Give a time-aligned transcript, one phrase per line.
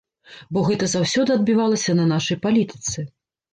[0.55, 3.09] Бо гэта заўсёды адбівалася на нашай палітыцы.